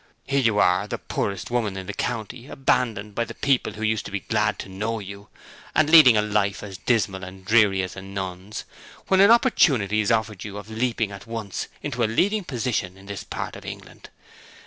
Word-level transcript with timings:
Here 0.25 0.39
you 0.41 0.57
are, 0.57 0.87
the 0.87 0.97
poorest 0.97 1.51
woman 1.51 1.77
in 1.77 1.85
the 1.85 1.93
county, 1.93 2.47
abandoned 2.47 3.13
by 3.13 3.23
people 3.25 3.73
who 3.73 3.83
used 3.83 4.03
to 4.05 4.11
be 4.11 4.21
glad 4.21 4.57
to 4.57 4.67
know 4.67 4.97
you, 4.97 5.27
and 5.75 5.91
leading 5.91 6.17
a 6.17 6.23
life 6.23 6.63
as 6.63 6.79
dismal 6.79 7.23
and 7.23 7.45
dreary 7.45 7.83
as 7.83 7.95
a 7.95 8.01
nun's, 8.01 8.63
when 9.09 9.19
an 9.19 9.29
opportunity 9.29 10.01
is 10.01 10.11
offered 10.11 10.43
you 10.43 10.57
of 10.57 10.71
leaping 10.71 11.11
at 11.11 11.27
once 11.27 11.67
into 11.83 12.03
a 12.03 12.09
leading 12.09 12.43
position 12.43 12.97
in 12.97 13.05
this 13.05 13.23
part 13.23 13.55
of 13.55 13.63
England. 13.63 14.09